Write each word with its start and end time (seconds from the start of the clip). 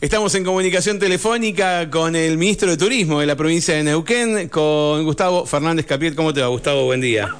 Estamos 0.00 0.32
en 0.36 0.44
comunicación 0.44 1.00
telefónica 1.00 1.90
con 1.90 2.14
el 2.14 2.38
ministro 2.38 2.70
de 2.70 2.76
Turismo 2.76 3.18
de 3.18 3.26
la 3.26 3.34
provincia 3.34 3.74
de 3.74 3.82
Neuquén, 3.82 4.48
con 4.48 5.04
Gustavo 5.04 5.44
Fernández 5.44 5.86
Capiet. 5.86 6.14
¿Cómo 6.14 6.32
te 6.32 6.40
va, 6.40 6.46
Gustavo? 6.46 6.84
Buen 6.84 7.00
día. 7.00 7.34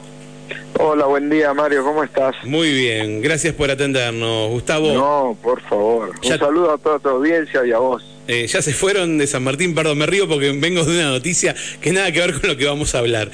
Hola, 0.77 1.07
buen 1.07 1.31
día, 1.31 1.55
Mario. 1.55 1.85
¿Cómo 1.85 2.03
estás? 2.03 2.35
Muy 2.43 2.73
bien, 2.73 3.23
gracias 3.23 3.55
por 3.55 3.71
atendernos, 3.71 4.51
Gustavo. 4.51 4.93
No, 4.93 5.39
por 5.41 5.63
favor. 5.63 6.11
Un 6.21 6.39
saludo 6.39 6.73
a 6.73 6.79
toda 6.79 6.99
tu 6.99 7.09
audiencia 7.11 7.65
y 7.65 7.71
a 7.71 7.79
vos. 7.79 8.05
Eh, 8.27 8.49
ya 8.49 8.61
se 8.61 8.72
fueron 8.72 9.19
de 9.19 9.29
San 9.29 9.45
Martín, 9.45 9.72
perdón, 9.72 9.99
me 9.99 10.06
río 10.06 10.29
porque 10.29 10.51
vengo 10.51 10.85
de 10.85 10.99
una 10.99 11.11
noticia 11.11 11.54
que 11.81 11.93
nada 11.93 12.11
que 12.11 12.19
ver 12.19 12.40
con 12.40 12.51
lo 12.51 12.56
que 12.56 12.67
vamos 12.67 12.93
a 12.97 12.99
hablar. 12.99 13.31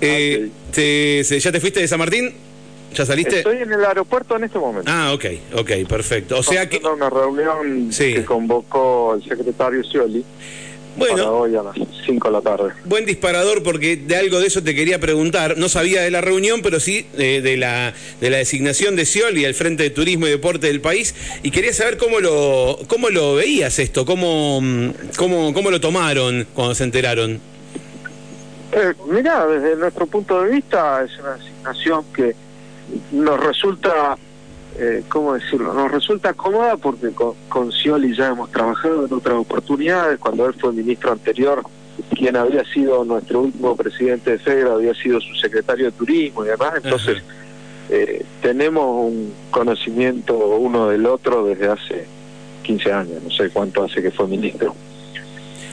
Eh, 0.00 0.48
¿Ya 0.72 1.50
te 1.52 1.60
fuiste 1.60 1.80
de 1.80 1.88
San 1.88 1.98
Martín? 1.98 2.34
¿Ya 2.94 3.06
saliste? 3.06 3.38
Estoy 3.38 3.58
en 3.58 3.72
el 3.72 3.84
aeropuerto 3.84 4.36
en 4.36 4.44
este 4.44 4.58
momento. 4.58 4.90
Ah, 4.92 5.12
ok, 5.12 5.24
ok, 5.54 5.70
perfecto. 5.88 6.38
O 6.38 6.42
sea 6.42 6.68
que... 6.68 6.78
una 6.78 7.08
reunión 7.08 7.90
que 7.90 8.24
convocó 8.24 9.14
el 9.14 9.22
secretario 9.22 9.82
Scioli. 9.84 10.24
Bueno, 10.96 11.30
hoy 11.30 11.54
a 11.54 11.62
las 11.62 11.76
5 12.04 12.28
de 12.28 12.32
la 12.32 12.40
tarde. 12.40 12.72
Buen 12.84 13.06
disparador 13.06 13.62
porque 13.62 13.96
de 13.96 14.16
algo 14.16 14.40
de 14.40 14.48
eso 14.48 14.62
te 14.62 14.74
quería 14.74 14.98
preguntar. 14.98 15.56
No 15.56 15.68
sabía 15.68 16.02
de 16.02 16.10
la 16.10 16.20
reunión, 16.20 16.62
pero 16.62 16.80
sí 16.80 17.06
de, 17.16 17.56
la, 17.56 17.94
de 18.20 18.30
la 18.30 18.38
designación 18.38 18.96
de 18.96 19.06
Scioli 19.06 19.44
al 19.44 19.54
Frente 19.54 19.84
de 19.84 19.90
Turismo 19.90 20.26
y 20.26 20.30
Deporte 20.30 20.66
del 20.66 20.80
país. 20.80 21.14
Y 21.42 21.52
quería 21.52 21.72
saber 21.72 21.96
cómo 21.96 22.20
lo, 22.20 22.78
cómo 22.88 23.08
lo 23.08 23.36
veías 23.36 23.78
esto, 23.78 24.04
cómo, 24.04 24.60
cómo, 25.16 25.54
cómo 25.54 25.70
lo 25.70 25.80
tomaron 25.80 26.46
cuando 26.54 26.74
se 26.74 26.84
enteraron. 26.84 27.40
Eh, 28.72 28.92
mirá, 29.08 29.46
desde 29.46 29.76
nuestro 29.76 30.06
punto 30.06 30.42
de 30.42 30.50
vista 30.50 31.04
es 31.04 31.18
una 31.18 31.34
designación 31.34 32.04
que 32.14 32.34
nos 33.12 33.40
resulta, 33.40 34.16
eh, 34.78 35.02
¿cómo 35.08 35.34
decirlo? 35.34 35.72
Nos 35.74 35.90
resulta 35.90 36.32
cómoda 36.34 36.76
porque 36.76 37.10
con, 37.10 37.34
con 37.48 37.72
Scioli 37.72 38.14
ya 38.14 38.28
hemos 38.28 38.50
trabajado 38.50 39.06
en 39.06 39.12
otras 39.12 39.36
oportunidades. 39.36 40.18
Cuando 40.18 40.46
él 40.46 40.54
fue 40.54 40.72
ministro 40.72 41.12
anterior, 41.12 41.62
quien 42.14 42.36
había 42.36 42.64
sido 42.64 43.04
nuestro 43.04 43.42
último 43.42 43.76
presidente 43.76 44.32
de 44.32 44.38
FEGRA 44.38 44.74
había 44.74 44.94
sido 44.94 45.20
su 45.20 45.34
secretario 45.34 45.86
de 45.86 45.92
Turismo 45.92 46.44
y 46.44 46.48
demás. 46.48 46.72
Entonces, 46.82 47.22
eh, 47.90 48.24
tenemos 48.40 49.10
un 49.10 49.34
conocimiento 49.50 50.36
uno 50.36 50.88
del 50.88 51.06
otro 51.06 51.44
desde 51.46 51.68
hace 51.68 52.06
15 52.62 52.92
años, 52.92 53.22
no 53.22 53.30
sé 53.30 53.50
cuánto 53.50 53.84
hace 53.84 54.02
que 54.02 54.10
fue 54.10 54.26
ministro. 54.28 54.74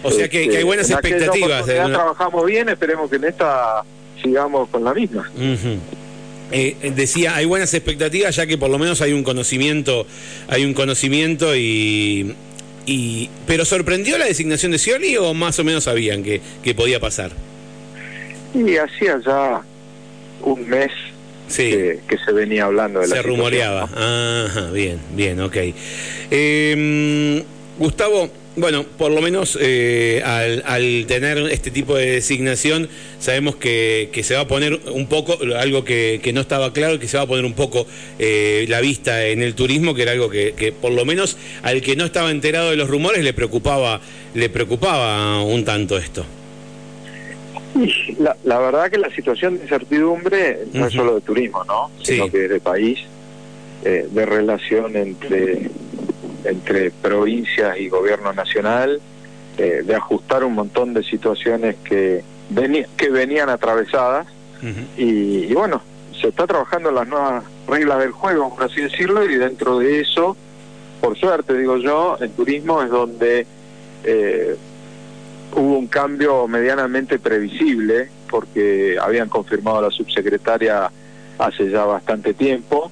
O 0.04 0.12
sea 0.12 0.28
que, 0.28 0.40
hay 0.40 0.48
este, 0.48 0.64
buenas 0.64 0.90
expectativas. 0.90 1.66
Ya 1.66 1.86
trabajamos 1.86 2.46
bien, 2.46 2.70
esperemos 2.70 3.10
que 3.10 3.18
en 3.18 3.26
esta 3.26 3.84
sigamos 4.22 4.70
con 4.70 4.84
la 4.84 4.94
misma. 4.94 5.30
Eh, 6.52 6.94
decía, 6.96 7.36
hay 7.36 7.46
buenas 7.46 7.74
expectativas 7.74 8.36
ya 8.36 8.48
que 8.48 8.58
por 8.58 8.70
lo 8.70 8.80
menos 8.80 9.02
hay 9.02 9.14
un 9.14 9.24
conocimiento, 9.24 10.08
hay 10.48 10.64
un 10.64 10.74
conocimiento 10.74 11.56
y, 11.56 12.36
y 12.86 13.30
pero 13.46 13.66
sorprendió 13.66 14.18
la 14.18 14.26
designación 14.26 14.72
de 14.72 14.80
Scioli 14.80 15.18
o 15.18 15.34
más 15.34 15.60
o 15.60 15.64
menos 15.64 15.84
sabían 15.86 16.24
que, 16.24 16.42
que 16.64 16.74
podía 16.74 17.00
pasar. 17.00 17.32
Y 18.54 18.78
hacía 18.78 19.20
ya 19.26 19.62
un 20.42 20.70
mes 20.70 20.92
que, 21.56 22.00
se 22.26 22.32
venía 22.32 22.66
hablando 22.66 23.00
de 23.02 23.08
la 23.08 23.16
Se 23.18 23.22
rumoreaba. 23.22 23.90
bien, 24.74 25.00
bien, 25.14 25.40
ok. 25.42 25.58
Eh, 26.32 27.44
Gustavo, 27.80 28.30
bueno, 28.56 28.84
por 28.98 29.12
lo 29.12 29.22
menos 29.22 29.58
eh, 29.62 30.24
al, 30.26 31.06
tener 31.06 31.38
este 31.52 31.70
tipo 31.70 31.96
de 31.96 32.08
designación, 32.08 32.90
sabemos 33.20 33.56
que, 33.56 34.10
se 34.24 34.34
va 34.34 34.42
a 34.42 34.48
poner 34.48 34.80
un 34.92 35.06
poco, 35.06 35.38
algo 35.56 35.86
que, 35.86 36.32
no 36.34 36.42
estaba 36.42 36.74
claro, 36.74 37.00
que 37.00 37.08
se 37.08 37.18
va 37.18 37.24
a 37.24 37.28
poner 37.28 37.46
un 37.46 37.54
poco 37.54 37.86
eh, 38.18 38.66
la 38.68 38.82
vista 38.82 39.26
en 39.28 39.44
el 39.44 39.54
turismo, 39.54 39.94
que 39.94 40.02
era 40.02 40.14
algo 40.14 40.30
que, 40.30 40.74
por 40.82 40.92
lo 40.92 41.06
menos 41.06 41.38
al 41.62 41.82
que 41.82 41.96
no 41.96 42.06
estaba 42.06 42.32
enterado 42.32 42.72
de 42.72 42.78
los 42.78 42.90
rumores 42.90 43.24
le 43.24 43.34
preocupaba, 43.34 44.02
le 44.34 44.50
preocupaba 44.50 45.44
un 45.44 45.64
tanto 45.64 45.98
esto. 45.98 46.26
La, 48.18 48.36
la 48.44 48.58
verdad 48.58 48.90
que 48.90 48.98
la 48.98 49.12
situación 49.12 49.58
de 49.58 49.64
incertidumbre 49.64 50.62
no 50.74 50.88
es 50.88 50.94
solo 50.94 51.14
de 51.14 51.22
turismo, 51.22 51.64
¿no? 51.66 51.92
Sino 52.02 52.28
que 52.32 52.46
es 52.46 52.50
de 52.50 52.60
país, 52.60 53.02
eh, 53.86 54.08
de 54.10 54.26
relación 54.26 54.96
entre 54.96 55.70
entre 56.50 56.92
provincias 56.92 57.78
y 57.80 57.90
gobierno 57.90 58.34
nacional, 58.34 59.00
eh, 59.58 59.84
de 59.86 59.96
ajustar 59.96 60.44
un 60.44 60.54
montón 60.54 60.94
de 60.94 61.04
situaciones 61.04 61.76
que, 61.84 62.24
que 62.96 63.10
venían 63.10 63.50
atravesadas. 63.50 64.28
y, 64.98 65.54
bueno, 65.54 65.82
se 66.20 66.30
está 66.30 66.48
trabajando 66.48 66.90
en 66.90 66.96
las 66.96 67.08
nuevas 67.08 67.44
reglas 67.68 68.00
del 68.00 68.12
juego, 68.12 68.56
por 68.56 68.66
así 68.66 68.82
decirlo, 68.82 69.24
y 69.30 69.36
dentro 69.36 69.80
de 69.80 70.02
eso, 70.02 70.36
por 71.02 71.18
suerte, 71.18 71.54
digo 71.54 71.78
yo, 71.78 72.18
el 72.20 72.32
turismo 72.32 72.82
es 72.82 72.90
donde 72.90 73.46
eh, 74.04 74.56
hubo 75.56 75.78
un 75.78 75.88
cambio 75.88 76.48
medianamente 76.48 77.20
previsible, 77.20 78.10
porque 78.30 78.98
habían 79.02 79.30
confirmado 79.30 79.78
a 79.78 79.82
la 79.84 79.92
subsecretaria 79.92 80.92
hace 81.38 81.70
ya 81.70 81.86
bastante 81.86 82.34
tiempo, 82.34 82.92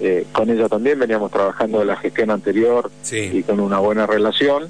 eh, 0.00 0.26
con 0.32 0.48
ella 0.48 0.68
también 0.68 0.98
veníamos 0.98 1.30
trabajando 1.32 1.80
de 1.80 1.84
la 1.84 1.96
gestión 1.96 2.30
anterior 2.30 2.90
y 3.10 3.42
con 3.42 3.58
una 3.58 3.80
buena 3.80 4.06
relación, 4.06 4.68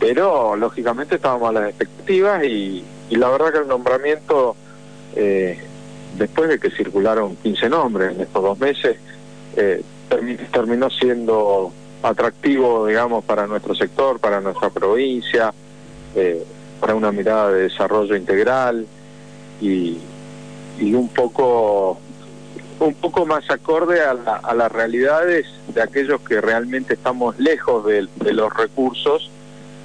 pero 0.00 0.56
lógicamente 0.56 1.16
estábamos 1.16 1.50
a 1.50 1.52
las 1.52 1.68
expectativas 1.68 2.44
y, 2.44 2.84
la 3.10 3.28
verdad 3.28 3.52
que 3.52 3.58
el 3.58 3.68
nombramiento, 3.68 4.56
eh, 5.14 5.58
después 6.16 6.48
de 6.48 6.58
que 6.58 6.70
circularon 6.70 7.36
15 7.36 7.68
nombres 7.68 8.14
en 8.14 8.22
estos 8.22 8.42
dos 8.42 8.58
meses, 8.58 8.96
eh, 9.56 9.82
terminó 10.50 10.88
siendo 10.88 11.70
atractivo, 12.02 12.86
digamos, 12.86 13.24
para 13.24 13.46
nuestro 13.46 13.74
sector, 13.74 14.18
para 14.18 14.40
nuestra 14.40 14.70
provincia, 14.70 15.52
para 16.80 16.94
una 16.94 17.12
mirada 17.12 17.50
de 17.50 17.62
desarrollo 17.62 18.14
integral 18.14 18.86
y, 19.60 19.98
y 20.78 20.94
un 20.94 21.08
poco 21.08 21.98
un 22.80 22.94
poco 22.94 23.26
más 23.26 23.48
acorde 23.50 24.00
a, 24.00 24.54
las 24.54 24.72
realidades 24.72 25.46
de 25.68 25.82
aquellos 25.82 26.20
que 26.22 26.40
realmente 26.40 26.94
estamos 26.94 27.38
lejos 27.38 27.86
de, 27.86 28.32
los 28.32 28.52
recursos 28.52 29.30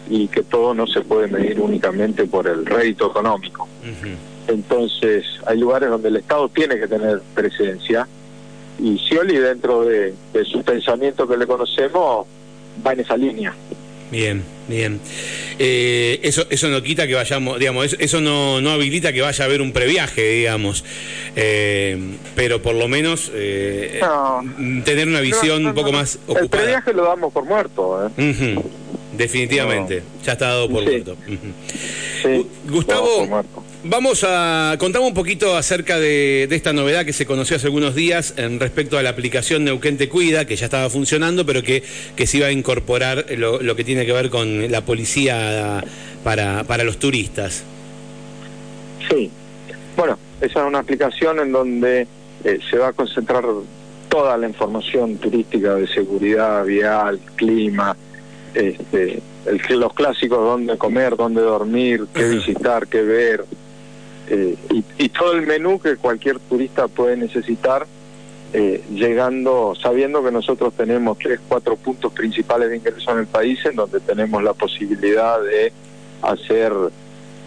y 0.09 0.27
que 0.27 0.41
todo 0.43 0.73
no 0.73 0.87
se 0.87 1.01
puede 1.01 1.27
medir 1.27 1.59
únicamente 1.59 2.25
por 2.25 2.47
el 2.47 2.65
rédito 2.65 3.07
económico. 3.07 3.67
Entonces, 4.47 5.25
hay 5.45 5.59
lugares 5.59 5.89
donde 5.89 6.09
el 6.09 6.17
Estado 6.17 6.49
tiene 6.49 6.79
que 6.79 6.87
tener 6.87 7.21
presencia 7.35 8.07
y 8.79 8.97
Scioli, 8.97 9.37
dentro 9.37 9.83
de 9.83 10.15
su 10.45 10.63
pensamiento 10.63 11.27
que 11.27 11.37
le 11.37 11.45
conocemos, 11.45 12.25
va 12.85 12.93
en 12.93 12.99
esa 13.01 13.17
línea. 13.17 13.53
Bien, 14.11 14.43
bien. 14.67 14.99
Eh, 15.59 16.19
eso, 16.23 16.45
eso 16.49 16.67
no 16.69 16.81
quita 16.81 17.05
que 17.05 17.13
vayamos, 17.13 17.59
digamos, 17.59 17.95
eso, 17.99 18.21
no, 18.21 18.59
no 18.59 18.71
habilita 18.71 19.13
que 19.13 19.21
vaya 19.21 19.43
a 19.43 19.47
haber 19.47 19.61
un 19.61 19.71
previaje, 19.71 20.27
digamos. 20.31 20.83
Eh, 21.35 21.97
pero 22.35 22.61
por 22.61 22.75
lo 22.75 22.87
menos 22.87 23.31
eh, 23.33 23.99
tener 24.83 25.07
una 25.07 25.21
visión 25.21 25.65
un 25.65 25.73
poco 25.73 25.91
más 25.91 26.15
ocupada. 26.27 26.41
El 26.41 26.49
previaje 26.49 26.93
lo 26.93 27.03
damos 27.05 27.31
por 27.31 27.45
muerto. 27.45 28.11
Definitivamente, 29.15 30.01
ya 30.23 30.33
está 30.33 30.47
dado 30.47 30.69
por 30.69 30.83
muerto. 30.83 31.15
Gustavo, 32.67 33.43
vamos 33.83 34.25
a 34.27 34.75
contar 34.77 35.01
un 35.01 35.13
poquito 35.13 35.55
acerca 35.55 35.99
de, 35.99 36.43
esta 36.43 36.73
novedad 36.73 37.05
que 37.05 37.13
se 37.13 37.25
conoció 37.25 37.55
hace 37.55 37.67
algunos 37.67 37.95
días 37.95 38.33
en 38.37 38.59
respecto 38.59 38.97
a 38.97 39.03
la 39.03 39.09
aplicación 39.09 39.63
Neuquén 39.63 39.97
Te 39.97 40.09
Cuida, 40.09 40.45
que 40.45 40.55
ya 40.55 40.65
estaba 40.65 40.89
funcionando, 40.89 41.45
pero 41.45 41.63
que, 41.63 41.83
que 42.15 42.27
se 42.27 42.37
iba 42.37 42.47
a 42.47 42.51
incorporar 42.51 43.25
lo, 43.37 43.75
que 43.75 43.83
tiene 43.83 44.05
que 44.05 44.13
ver 44.13 44.29
con 44.29 44.71
la 44.71 44.81
policía 44.81 45.83
para, 46.23 46.63
para 46.63 46.83
los 46.83 46.97
turistas. 46.97 47.63
Sí, 49.09 49.29
bueno, 49.95 50.17
esa 50.41 50.59
es 50.61 50.65
una 50.65 50.79
aplicación 50.79 51.39
en 51.39 51.51
donde 51.51 52.07
eh, 52.43 52.59
se 52.69 52.77
va 52.77 52.89
a 52.89 52.93
concentrar 52.93 53.43
toda 54.09 54.37
la 54.37 54.47
información 54.47 55.17
turística 55.17 55.75
de 55.75 55.87
seguridad 55.87 56.65
vial, 56.65 57.19
clima, 57.35 57.95
este, 58.53 59.21
el, 59.45 59.79
los 59.79 59.93
clásicos, 59.93 60.39
dónde 60.39 60.77
comer, 60.77 61.15
dónde 61.15 61.41
dormir, 61.41 62.07
qué 62.13 62.27
visitar, 62.27 62.87
qué 62.87 63.01
ver, 63.01 63.45
eh, 64.29 64.55
y, 64.97 65.09
todo 65.09 65.33
el 65.33 65.47
menú 65.47 65.79
que 65.79 65.97
cualquier 65.97 66.39
turista 66.39 66.87
puede 66.87 67.17
necesitar, 67.17 67.87
eh, 68.53 68.83
llegando, 68.93 69.73
sabiendo 69.75 70.23
que 70.23 70.31
nosotros 70.31 70.73
tenemos 70.75 71.17
tres, 71.17 71.39
cuatro 71.47 71.75
puntos 71.75 72.13
principales 72.13 72.69
de 72.69 72.77
ingreso 72.77 73.11
en 73.11 73.19
el 73.19 73.27
país, 73.27 73.59
en 73.65 73.75
donde 73.75 73.99
tenemos 73.99 74.43
la 74.43 74.53
posibilidad 74.53 75.41
de 75.41 75.73
hacer 76.21 76.71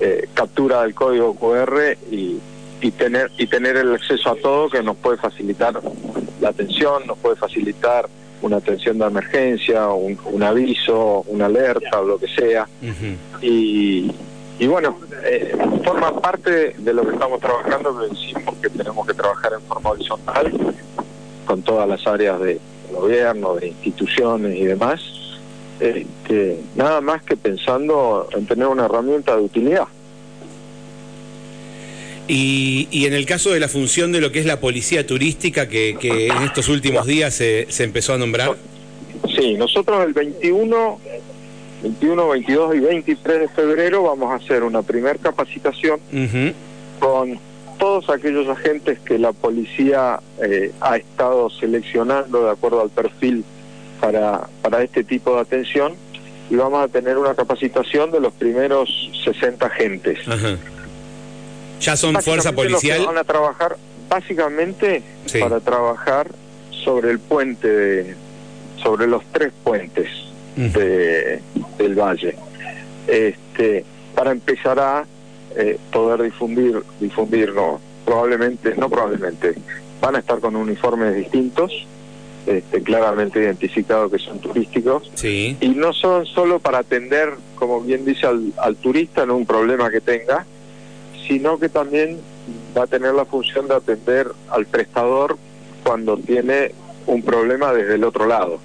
eh, 0.00 0.28
captura 0.34 0.82
del 0.82 0.94
código 0.94 1.34
QR 1.34 1.96
y, 2.10 2.38
y 2.80 2.90
tener 2.90 3.30
y 3.38 3.46
tener 3.46 3.76
el 3.76 3.94
acceso 3.94 4.30
a 4.30 4.36
todo 4.36 4.68
que 4.68 4.82
nos 4.82 4.96
puede 4.96 5.18
facilitar 5.18 5.80
la 6.40 6.48
atención, 6.48 7.06
nos 7.06 7.18
puede 7.18 7.36
facilitar 7.36 8.08
una 8.42 8.56
atención 8.56 8.98
de 8.98 9.06
emergencia, 9.06 9.88
un, 9.88 10.18
un 10.24 10.42
aviso, 10.42 11.24
una 11.28 11.46
alerta 11.46 12.00
o 12.00 12.04
lo 12.04 12.18
que 12.18 12.26
sea. 12.28 12.68
y, 13.40 14.10
y 14.62 14.68
bueno, 14.68 14.96
eh, 15.24 15.56
forma 15.84 16.20
parte 16.20 16.72
de 16.78 16.94
lo 16.94 17.04
que 17.04 17.14
estamos 17.14 17.40
trabajando, 17.40 17.98
que 17.98 18.14
decimos 18.14 18.54
que 18.62 18.70
tenemos 18.70 19.04
que 19.04 19.12
trabajar 19.12 19.54
en 19.54 19.62
forma 19.62 19.90
horizontal 19.90 20.52
con 21.44 21.62
todas 21.62 21.88
las 21.88 22.06
áreas 22.06 22.38
de 22.38 22.60
gobierno, 22.92 23.56
de 23.56 23.66
instituciones 23.66 24.56
y 24.56 24.64
demás, 24.64 25.00
este, 25.80 26.60
nada 26.76 27.00
más 27.00 27.24
que 27.24 27.36
pensando 27.36 28.28
en 28.30 28.46
tener 28.46 28.68
una 28.68 28.84
herramienta 28.84 29.34
de 29.34 29.42
utilidad. 29.42 29.88
Y, 32.28 32.86
y, 32.92 33.06
en 33.06 33.14
el 33.14 33.26
caso 33.26 33.50
de 33.50 33.58
la 33.58 33.66
función 33.66 34.12
de 34.12 34.20
lo 34.20 34.30
que 34.30 34.38
es 34.38 34.46
la 34.46 34.60
policía 34.60 35.04
turística, 35.04 35.68
que, 35.68 35.96
que 35.98 36.28
en 36.28 36.40
estos 36.44 36.68
últimos 36.68 37.04
días 37.04 37.34
se, 37.34 37.66
se, 37.68 37.82
empezó 37.82 38.14
a 38.14 38.18
nombrar. 38.18 38.54
Sí, 39.36 39.54
nosotros 39.54 40.06
el 40.06 40.12
21, 40.12 41.00
21, 41.82 42.28
22 42.28 42.76
y 42.76 42.80
23 42.80 43.40
de 43.40 43.48
febrero 43.48 44.04
vamos 44.04 44.30
a 44.30 44.36
hacer 44.36 44.62
una 44.62 44.82
primer 44.82 45.18
capacitación 45.18 46.00
con 47.00 47.38
todos 47.78 48.08
aquellos 48.10 48.48
agentes 48.48 49.00
que 49.00 49.18
la 49.18 49.32
policía 49.32 50.20
eh, 50.40 50.72
ha 50.80 50.96
estado 50.96 51.50
seleccionando 51.50 52.44
de 52.44 52.50
acuerdo 52.52 52.80
al 52.80 52.90
perfil 52.90 53.44
para, 54.00 54.48
para 54.62 54.82
este 54.82 55.02
tipo 55.02 55.34
de 55.34 55.40
atención 55.40 55.94
y 56.48 56.54
vamos 56.54 56.84
a 56.84 56.88
tener 56.88 57.18
una 57.18 57.34
capacitación 57.34 58.12
de 58.12 58.20
los 58.20 58.32
primeros 58.34 59.10
60 59.24 59.66
agentes. 59.66 60.18
¿Ya 61.80 61.96
son 61.96 62.14
fuerza 62.22 62.52
policial? 62.52 63.04
van 63.06 63.18
a 63.18 63.24
trabajar 63.24 63.76
básicamente 64.08 65.02
para 65.40 65.58
trabajar 65.58 66.30
sobre 66.70 67.10
el 67.10 67.18
puente, 67.18 67.68
de, 67.68 68.14
sobre 68.80 69.08
los 69.08 69.24
tres 69.32 69.52
puentes 69.64 70.08
de, 70.56 71.40
del 71.78 71.94
valle. 71.94 72.34
Este, 73.06 73.84
para 74.14 74.30
empezar 74.30 74.78
a 74.78 75.04
eh, 75.56 75.78
poder 75.92 76.22
difundir, 76.22 76.82
difundirlo, 77.00 77.80
probablemente, 78.04 78.74
no 78.76 78.88
probablemente, 78.88 79.54
van 80.00 80.16
a 80.16 80.18
estar 80.18 80.40
con 80.40 80.56
uniformes 80.56 81.14
distintos, 81.14 81.86
este, 82.46 82.82
claramente 82.82 83.40
identificados 83.40 84.10
que 84.10 84.18
son 84.18 84.40
turísticos, 84.40 85.10
sí. 85.14 85.56
y 85.60 85.68
no 85.68 85.92
son 85.92 86.26
solo 86.26 86.58
para 86.58 86.78
atender, 86.78 87.34
como 87.54 87.80
bien 87.80 88.04
dice, 88.04 88.26
al, 88.26 88.52
al 88.58 88.76
turista 88.76 89.22
en 89.22 89.30
un 89.30 89.46
problema 89.46 89.90
que 89.90 90.00
tenga, 90.00 90.44
sino 91.28 91.58
que 91.58 91.68
también 91.68 92.18
va 92.76 92.84
a 92.84 92.86
tener 92.86 93.14
la 93.14 93.24
función 93.24 93.68
de 93.68 93.74
atender 93.74 94.28
al 94.50 94.66
prestador 94.66 95.38
cuando 95.84 96.16
tiene 96.16 96.72
un 97.06 97.22
problema 97.22 97.72
desde 97.72 97.94
el 97.94 98.04
otro 98.04 98.26
lado. 98.26 98.60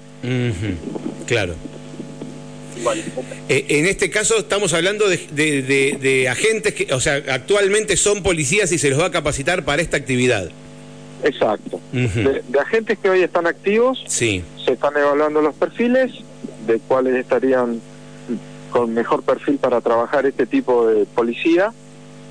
Claro. 1.26 1.54
Eh, 3.48 3.64
en 3.68 3.86
este 3.86 4.10
caso 4.10 4.38
estamos 4.38 4.72
hablando 4.74 5.08
de, 5.08 5.16
de, 5.32 5.98
de, 6.00 6.28
agentes 6.28 6.74
que, 6.74 6.92
o 6.92 7.00
sea, 7.00 7.22
actualmente 7.30 7.96
son 7.96 8.22
policías 8.22 8.70
y 8.72 8.78
se 8.78 8.90
los 8.90 9.00
va 9.00 9.06
a 9.06 9.10
capacitar 9.10 9.64
para 9.64 9.82
esta 9.82 9.96
actividad. 9.96 10.50
Exacto. 11.22 11.80
de, 11.92 12.42
agentes 12.60 12.98
que 12.98 13.10
hoy 13.10 13.22
están 13.22 13.46
activos, 13.46 14.04
sí. 14.06 14.44
se 14.64 14.72
están 14.72 14.96
evaluando 14.96 15.40
los 15.42 15.54
perfiles 15.54 16.12
de 16.66 16.78
cuáles 16.80 17.16
estarían 17.16 17.80
con 18.70 18.92
mejor 18.92 19.22
perfil 19.22 19.56
para 19.56 19.80
trabajar 19.80 20.26
este 20.26 20.46
tipo 20.46 20.86
de 20.86 21.06
policía 21.06 21.72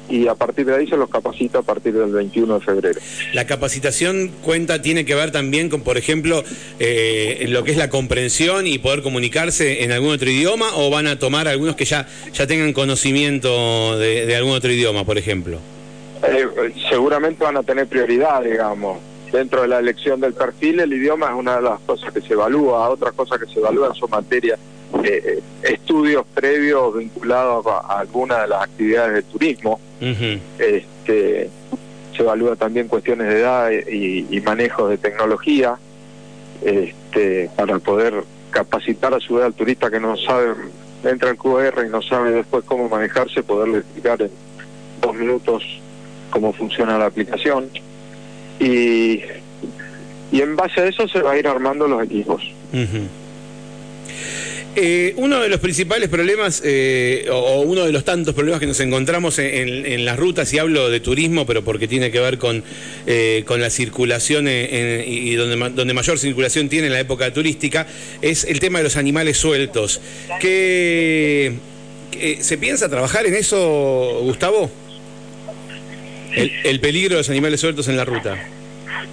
y 0.09 0.27
a 0.27 0.35
partir 0.35 0.65
de 0.65 0.75
ahí 0.75 0.87
se 0.87 0.97
los 0.97 1.09
capacita 1.09 1.59
a 1.59 1.61
partir 1.61 1.93
del 1.93 2.11
21 2.11 2.59
de 2.59 2.65
febrero. 2.65 2.99
La 3.33 3.45
capacitación 3.45 4.31
cuenta, 4.43 4.81
tiene 4.81 5.05
que 5.05 5.15
ver 5.15 5.31
también 5.31 5.69
con, 5.69 5.81
por 5.81 5.97
ejemplo, 5.97 6.43
eh, 6.79 7.45
lo 7.49 7.63
que 7.63 7.71
es 7.71 7.77
la 7.77 7.89
comprensión 7.89 8.67
y 8.67 8.77
poder 8.77 9.01
comunicarse 9.01 9.83
en 9.83 9.91
algún 9.91 10.11
otro 10.11 10.29
idioma 10.29 10.67
o 10.75 10.89
van 10.89 11.07
a 11.07 11.19
tomar 11.19 11.47
algunos 11.47 11.75
que 11.75 11.85
ya, 11.85 12.07
ya 12.33 12.47
tengan 12.47 12.73
conocimiento 12.73 13.97
de, 13.97 14.25
de 14.25 14.35
algún 14.35 14.53
otro 14.53 14.71
idioma, 14.71 15.03
por 15.05 15.17
ejemplo. 15.17 15.59
Eh, 16.23 16.73
seguramente 16.89 17.43
van 17.43 17.57
a 17.57 17.63
tener 17.63 17.87
prioridad, 17.87 18.43
digamos. 18.43 18.99
Dentro 19.31 19.61
de 19.61 19.67
la 19.67 19.79
elección 19.79 20.21
del 20.21 20.33
perfil, 20.33 20.79
el 20.79 20.93
idioma 20.93 21.27
es 21.27 21.33
una 21.33 21.57
de 21.57 21.61
las 21.61 21.79
cosas 21.81 22.13
que 22.13 22.21
se 22.21 22.33
evalúa. 22.33 22.89
Otras 22.89 23.13
cosas 23.13 23.39
que 23.39 23.45
se 23.45 23.59
evalúan 23.59 23.93
son 23.93 24.09
materias, 24.09 24.57
eh, 25.03 25.41
estudios 25.63 26.25
previos 26.33 26.97
vinculados 26.97 27.65
a, 27.67 27.79
a 27.79 27.99
alguna 27.99 28.41
de 28.41 28.47
las 28.47 28.63
actividades 28.63 29.13
de 29.13 29.23
turismo. 29.23 29.79
Este, 29.99 31.49
se 32.15 32.23
evalúa 32.23 32.55
también 32.55 32.87
cuestiones 32.87 33.27
de 33.27 33.39
edad 33.39 33.71
y, 33.71 34.41
manejo 34.41 34.87
de 34.87 34.97
tecnología 34.97 35.77
este, 36.63 37.49
para 37.55 37.79
poder 37.79 38.23
capacitar 38.51 39.13
a 39.13 39.19
su 39.19 39.35
vez 39.35 39.45
al 39.45 39.53
turista 39.53 39.91
que 39.91 39.99
no 39.99 40.15
sabe, 40.17 40.53
entra 41.03 41.29
al 41.29 41.37
QR 41.37 41.85
y 41.85 41.89
no 41.89 42.01
sabe 42.01 42.31
después 42.31 42.63
cómo 42.65 42.89
manejarse, 42.89 43.43
poderle 43.43 43.79
explicar 43.79 44.21
en 44.21 44.31
dos 45.01 45.15
minutos 45.15 45.63
cómo 46.31 46.53
funciona 46.53 46.97
la 46.97 47.05
aplicación. 47.05 47.69
Y, 48.59 49.21
y 50.31 50.41
en 50.41 50.55
base 50.55 50.81
a 50.81 50.87
eso 50.87 51.07
se 51.07 51.21
va 51.21 51.31
a 51.31 51.37
ir 51.37 51.47
armando 51.47 51.87
los 51.87 52.03
equipos. 52.03 52.41
Eh, 54.79 55.15
uno 55.17 55.41
de 55.41 55.49
los 55.49 55.59
principales 55.59 56.07
problemas, 56.07 56.61
eh, 56.63 57.25
o 57.31 57.61
uno 57.61 57.83
de 57.83 57.91
los 57.91 58.05
tantos 58.05 58.35
problemas 58.35 58.59
que 58.59 58.67
nos 58.67 58.79
encontramos 58.79 59.39
en, 59.39 60.05
las 60.05 60.19
rutas, 60.19 60.53
y 60.53 60.59
hablo 60.59 60.91
de 60.91 60.99
turismo, 60.99 61.47
pero 61.47 61.63
porque 61.63 61.87
tiene 61.87 62.11
que 62.11 62.19
ver 62.19 62.37
con, 62.37 62.63
eh, 63.07 63.43
con 63.47 63.59
la 63.59 63.71
circulación 63.71 64.47
en, 64.47 65.03
y 65.03 65.33
donde, 65.33 65.71
donde 65.71 65.93
mayor 65.95 66.19
circulación 66.19 66.69
tiene 66.69 66.87
en 66.87 66.93
la 66.93 66.99
época 66.99 67.33
turística, 67.33 67.87
es 68.21 68.43
el 68.43 68.59
tema 68.59 68.77
de 68.77 68.83
los 68.83 68.97
animales 68.97 69.37
sueltos. 69.37 69.99
¿Qué, 70.39 71.53
¿Se 72.41 72.57
piensa 72.59 72.87
trabajar 72.87 73.25
en 73.25 73.33
eso, 73.33 74.19
Gustavo? 74.21 74.69
El 76.35 76.79
peligro 76.81 77.15
de 77.15 77.21
los 77.21 77.29
animales 77.31 77.61
sueltos 77.61 77.87
en 77.87 77.97
la 77.97 78.05
ruta. 78.05 78.37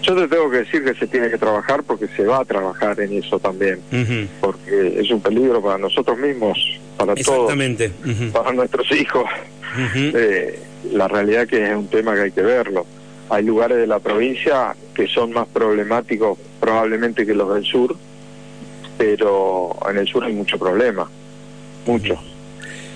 Yo 0.02 0.14
te 0.14 0.28
tengo 0.28 0.50
que 0.50 0.58
decir 0.58 0.84
que 0.84 0.94
se 0.94 1.06
tiene 1.06 1.30
que 1.30 1.38
trabajar 1.38 1.82
porque 1.82 2.06
se 2.08 2.24
va 2.24 2.40
a 2.40 2.44
trabajar 2.44 3.00
en 3.00 3.12
eso 3.14 3.38
también, 3.38 3.80
uh 3.92 3.96
-huh. 3.96 4.28
porque 4.40 5.00
es 5.00 5.10
un 5.10 5.20
peligro 5.20 5.62
para 5.62 5.78
nosotros 5.78 6.18
mismos, 6.18 6.58
para 6.96 7.14
todos, 7.14 7.52
uh 7.52 7.56
-huh. 7.56 8.32
para 8.32 8.52
nuestros 8.52 8.90
hijos. 8.92 9.24
Uh 9.24 9.96
-huh. 9.96 10.12
eh, 10.14 10.58
la 10.92 11.08
realidad 11.08 11.48
que 11.48 11.64
es 11.64 11.74
un 11.76 11.88
tema 11.88 12.14
que 12.14 12.20
hay 12.22 12.30
que 12.32 12.42
verlo. 12.42 12.86
Hay 13.30 13.42
lugares 13.42 13.78
de 13.78 13.86
la 13.86 13.98
provincia 13.98 14.76
que 14.94 15.06
son 15.06 15.32
más 15.32 15.46
problemáticos 15.48 16.38
probablemente 16.60 17.24
que 17.24 17.34
los 17.34 17.54
del 17.54 17.64
sur, 17.64 17.96
pero 18.98 19.74
en 19.90 19.98
el 19.98 20.06
sur 20.06 20.24
hay 20.24 20.34
mucho 20.34 20.58
problema, 20.58 21.08
mucho, 21.86 22.16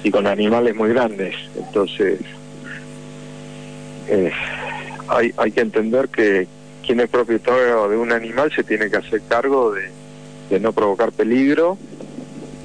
y 0.04 0.10
con 0.10 0.26
animales 0.26 0.74
muy 0.76 0.90
grandes. 0.90 1.34
Entonces, 1.56 2.20
eh, 4.08 4.30
hay, 5.08 5.32
hay 5.36 5.50
que 5.50 5.60
entender 5.60 6.08
que 6.08 6.46
quien 6.88 7.00
es 7.00 7.10
propietario 7.10 7.86
de 7.86 7.98
un 7.98 8.12
animal 8.12 8.50
se 8.50 8.64
tiene 8.64 8.88
que 8.88 8.96
hacer 8.96 9.20
cargo 9.28 9.72
de, 9.72 9.90
de, 10.48 10.58
no 10.58 10.72
provocar 10.72 11.12
peligro, 11.12 11.76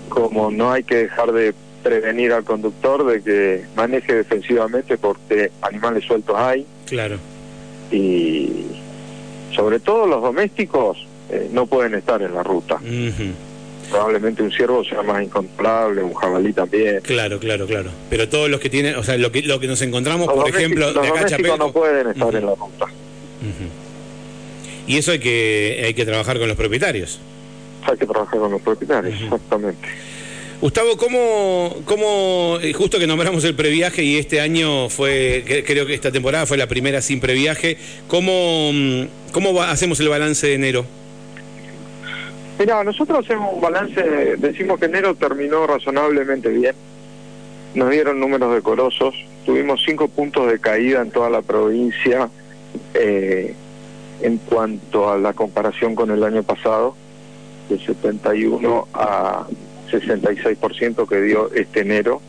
como 0.07 0.49
no 0.49 0.71
hay 0.71 0.85
que 0.85 0.95
dejar 0.95 1.33
de 1.33 1.53
prevenir 1.83 2.31
al 2.31 2.45
conductor 2.45 3.06
de 3.06 3.21
que 3.21 3.65
maneje 3.75 4.15
defensivamente 4.15 4.97
porque 4.97 5.51
animales 5.61 6.06
sueltos 6.06 6.37
hay. 6.37 6.65
Claro. 6.85 7.18
Y 7.92 8.68
sobre 9.53 9.81
todo 9.81 10.07
los 10.07 10.21
domésticos 10.21 11.06
eh, 11.30 11.49
no 11.51 11.65
pueden 11.65 11.94
estar 11.94 12.21
en 12.21 12.33
la 12.33 12.44
ruta. 12.44 12.75
Uh 12.75 12.87
-huh. 12.87 13.33
Probablemente 13.92 14.42
un 14.42 14.53
ciervo 14.53 14.85
sea 14.85 15.01
más 15.01 15.21
incontrolable, 15.21 16.01
un 16.01 16.13
jabalí 16.13 16.53
también. 16.53 17.01
Claro, 17.01 17.39
claro, 17.39 17.68
claro. 17.68 17.89
Pero 18.09 18.30
todos 18.30 18.49
los 18.49 18.61
que 18.61 18.69
tienen, 18.69 18.95
o 18.95 19.03
sea, 19.03 19.18
lo 19.18 19.33
que, 19.33 19.42
lo 19.42 19.59
que 19.59 19.68
nos 19.68 19.81
encontramos, 19.81 20.27
los 20.27 20.35
por 20.37 20.47
ejemplo, 20.47 20.92
los 20.92 20.94
de 20.94 21.09
acá 21.09 21.19
domésticos 21.19 21.59
no 21.59 21.73
pueden 21.73 22.07
estar 22.07 22.27
uh 22.30 22.31
-huh. 22.31 22.37
en 22.37 22.45
la 22.45 22.56
ruta. 22.56 22.85
Uh 22.85 22.87
-huh. 22.87 23.83
Y 24.87 24.97
eso 24.97 25.11
hay 25.11 25.19
que, 25.19 25.81
hay 25.85 25.94
que 25.94 26.06
trabajar 26.06 26.40
con 26.40 26.47
los 26.47 26.57
propietarios. 26.57 27.19
Hay 27.85 27.97
que 27.97 28.06
trabajar 28.06 28.40
con 28.40 28.52
los 28.52 28.61
propietarios, 28.61 29.13
uh 29.13 29.18
-huh. 29.18 29.25
exactamente. 29.25 29.87
Gustavo, 30.61 30.95
¿cómo, 30.95 31.75
¿cómo, 31.83 32.57
eh, 32.61 32.71
justo 32.71 32.97
que 32.97 33.06
nombramos 33.06 33.44
el 33.44 33.54
previaje 33.54 34.02
y 34.04 34.18
este 34.18 34.40
año 34.40 34.87
fue, 34.87 35.44
creo 35.68 35.85
que 35.85 35.94
esta 35.94 36.09
temporada 36.09 36.45
fue 36.45 36.56
la 36.56 36.68
primera 36.68 37.02
sin 37.02 37.19
previaje, 37.19 37.75
¿cómo, 38.07 38.71
mm, 38.73 39.04
cómo 39.33 39.61
hacemos 39.61 39.99
el 39.99 40.07
balance 40.07 40.47
de 40.47 40.54
enero? 40.54 40.85
Mira, 42.57 42.81
nosotros 42.85 43.25
hacemos 43.25 43.56
un 43.56 43.59
balance, 43.59 44.02
decimos 44.37 44.80
que 44.80 44.85
enero 44.85 45.16
terminó 45.16 45.68
razonablemente 45.68 46.47
bien, 46.47 46.75
nos 47.75 47.90
dieron 47.90 48.21
números 48.21 48.56
decorosos, 48.56 49.16
tuvimos 49.45 49.81
cinco 49.85 50.07
puntos 50.07 50.49
de 50.49 50.59
caída 50.59 51.02
en 51.02 51.11
toda 51.11 51.30
la 51.30 51.42
provincia, 51.42 52.30
eh, 52.94 53.54
en 54.23 54.37
cuanto 54.37 55.11
a 55.11 55.18
la 55.18 55.33
comparación 55.33 55.95
con 55.95 56.09
el 56.09 56.23
año 56.23 56.44
pasado, 56.44 56.95
de 57.69 57.77
71 57.77 58.87
a 58.94 59.45
66% 59.92 61.07
que 61.07 61.21
dio 61.21 61.51
este 61.53 61.81
enero. 61.81 62.21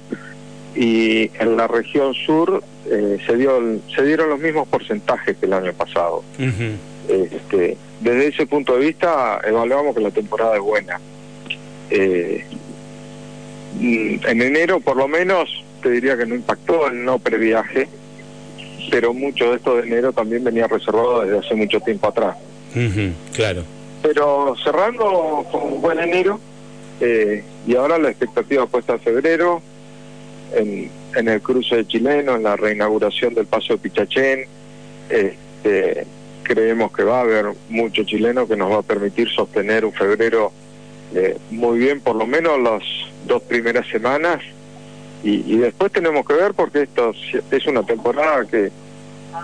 Y 0.74 1.30
en 1.38 1.56
la 1.56 1.68
región 1.68 2.12
sur 2.14 2.62
eh, 2.90 3.18
se, 3.24 3.36
dio, 3.36 3.60
se 3.94 4.02
dieron 4.04 4.28
los 4.28 4.40
mismos 4.40 4.66
porcentajes 4.66 5.36
que 5.36 5.46
el 5.46 5.52
año 5.52 5.72
pasado. 5.72 6.24
Uh 6.38 6.42
-huh. 6.42 6.76
este, 7.08 7.76
desde 8.00 8.26
ese 8.26 8.46
punto 8.46 8.76
de 8.76 8.86
vista, 8.86 9.40
evaluamos 9.44 9.94
que 9.94 10.00
la 10.00 10.10
temporada 10.10 10.56
es 10.56 10.62
buena. 10.62 11.00
Eh, 11.90 12.44
en 13.80 14.42
enero, 14.42 14.80
por 14.80 14.96
lo 14.96 15.06
menos, 15.06 15.48
te 15.80 15.90
diría 15.90 16.16
que 16.16 16.26
no 16.26 16.34
impactó 16.34 16.88
el 16.88 17.04
no 17.04 17.20
previaje 17.20 17.88
pero 18.90 19.12
mucho 19.14 19.50
de 19.50 19.56
esto 19.56 19.76
de 19.76 19.82
enero 19.82 20.12
también 20.12 20.44
venía 20.44 20.66
reservado 20.66 21.22
desde 21.22 21.38
hace 21.38 21.54
mucho 21.54 21.80
tiempo 21.80 22.08
atrás. 22.08 22.36
Uh 22.74 22.78
-huh, 22.78 23.12
claro. 23.34 23.62
Pero 24.02 24.54
cerrando 24.62 25.46
con 25.50 25.62
un 25.72 25.80
buen 25.82 25.98
enero, 25.98 26.40
Eh, 27.00 27.42
y 27.66 27.74
ahora 27.74 27.98
la 27.98 28.08
expectativa 28.08 28.66
puesta 28.66 28.94
a 28.94 28.98
febrero, 28.98 29.60
en, 30.54 30.88
en 31.16 31.28
el 31.28 31.40
cruce 31.40 31.74
de 31.74 31.86
chileno, 31.88 32.36
en 32.36 32.44
la 32.44 32.54
reinauguración 32.56 33.34
del 33.34 33.46
paso 33.46 33.72
de 33.74 33.78
Pichachén. 33.78 34.46
Este, 35.10 36.06
creemos 36.44 36.92
que 36.92 37.02
va 37.02 37.18
a 37.18 37.22
haber 37.22 37.46
mucho 37.68 38.04
chileno 38.04 38.46
que 38.46 38.56
nos 38.56 38.70
va 38.70 38.78
a 38.78 38.82
permitir 38.82 39.28
sostener 39.28 39.84
un 39.84 39.92
febrero 39.92 40.52
eh, 41.16 41.36
muy 41.50 41.78
bien, 41.80 42.00
por 42.00 42.14
lo 42.14 42.26
menos 42.26 42.60
las 42.60 42.82
dos 43.26 43.42
primeras 43.42 43.86
semanas. 43.88 44.38
Y, 45.25 45.57
después 45.57 45.90
tenemos 45.90 46.26
que 46.26 46.35
ver 46.35 46.52
porque 46.52 46.83
esto 46.83 47.12
es 47.50 47.66
una 47.66 47.83
temporada 47.83 48.45
que 48.45 48.71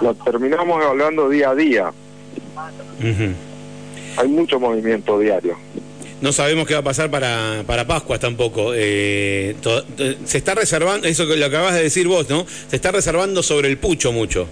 la 0.03 0.13
terminamos 0.13 0.83
evaluando 0.83 1.29
día 1.31 1.51
a 1.51 1.55
día. 1.55 1.93
Hay 4.17 4.29
mucho 4.29 4.61
movimiento 4.61 5.19
diario. 5.19 5.57
No 6.21 6.33
sabemos 6.33 6.67
qué 6.67 6.75
va 6.75 6.81
a 6.81 6.85
pasar 6.85 7.11
para, 7.11 7.65
para 7.67 7.87
Pascua 7.87 8.19
tampoco. 8.19 8.73
Eh, 8.75 9.57
se 10.25 10.37
está 10.39 10.55
reservando, 10.55 11.09
eso 11.09 11.27
que 11.27 11.37
lo 11.37 11.47
acabas 11.47 11.75
de 11.75 11.83
decir 11.83 12.07
vos, 12.07 12.29
¿no? 12.29 12.47
Se 12.69 12.77
está 12.77 12.93
reservando 12.93 13.43
sobre 13.43 13.69
el 13.69 13.79
pucho 13.79 14.13
mucho. 14.13 14.47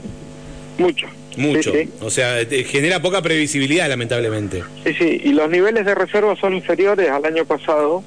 Mucho. 0.78 1.06
Mucho. 1.38 1.72
O 2.00 2.10
sea, 2.10 2.44
genera 2.66 3.00
poca 3.00 3.22
previsibilidad, 3.22 3.88
lamentablemente. 3.88 4.62
Sí, 4.84 4.94
sí, 4.94 5.20
y 5.24 5.32
los 5.32 5.48
niveles 5.48 5.86
de 5.86 5.94
reserva 5.94 6.36
son 6.36 6.54
inferiores 6.54 7.08
al 7.10 7.24
año 7.24 7.44
pasado, 7.44 8.02